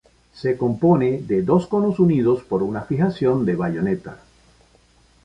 Se 0.33 0.57
compone 0.57 1.19
de 1.21 1.43
dos 1.43 1.67
conos 1.67 1.99
unidos 1.99 2.41
por 2.41 2.63
una 2.63 2.81
fijación 2.81 3.45
de 3.45 3.55
bayoneta. 3.55 4.17